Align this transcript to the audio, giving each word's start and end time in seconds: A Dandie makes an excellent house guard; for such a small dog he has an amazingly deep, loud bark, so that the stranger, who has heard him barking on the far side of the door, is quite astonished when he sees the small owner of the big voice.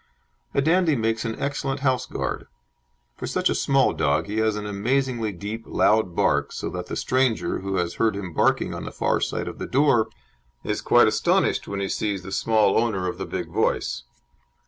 A 0.55 0.63
Dandie 0.63 0.95
makes 0.95 1.25
an 1.25 1.39
excellent 1.39 1.81
house 1.81 2.07
guard; 2.07 2.47
for 3.15 3.27
such 3.27 3.51
a 3.51 3.53
small 3.53 3.93
dog 3.93 4.25
he 4.25 4.37
has 4.37 4.55
an 4.55 4.65
amazingly 4.65 5.31
deep, 5.31 5.63
loud 5.67 6.15
bark, 6.15 6.51
so 6.51 6.71
that 6.71 6.87
the 6.87 6.95
stranger, 6.95 7.59
who 7.59 7.75
has 7.75 7.93
heard 8.01 8.15
him 8.15 8.33
barking 8.33 8.73
on 8.73 8.85
the 8.85 8.91
far 8.91 9.21
side 9.21 9.47
of 9.47 9.59
the 9.59 9.67
door, 9.67 10.07
is 10.63 10.81
quite 10.81 11.07
astonished 11.07 11.67
when 11.67 11.81
he 11.81 11.87
sees 11.87 12.23
the 12.23 12.31
small 12.31 12.79
owner 12.79 13.07
of 13.07 13.19
the 13.19 13.27
big 13.27 13.49
voice. 13.51 14.01